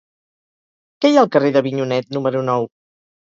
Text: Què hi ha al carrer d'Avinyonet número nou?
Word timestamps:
Què 1.03 1.11
hi 1.11 1.19
ha 1.19 1.19
al 1.25 1.29
carrer 1.35 1.51
d'Avinyonet 1.57 2.09
número 2.17 2.41
nou? 2.51 2.67